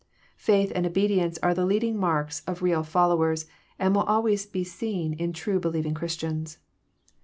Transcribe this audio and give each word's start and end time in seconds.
Faith 0.39 0.71
and 0.73 0.87
obedience 0.87 1.37
are 1.43 1.53
the 1.53 1.63
leading 1.63 1.95
marks 1.95 2.39
of 2.47 2.63
real 2.63 2.81
followers, 2.81 3.45
and 3.77 3.93
wTlI 3.95 4.05
always 4.07 4.45
be 4.47 4.63
seen 4.63 5.13
in 5.13 5.31
true 5.31 5.59
believing 5.59 5.93
Christians. 5.93 6.57